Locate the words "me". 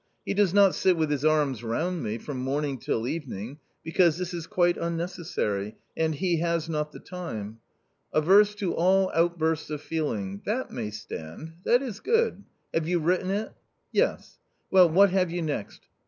2.01-2.17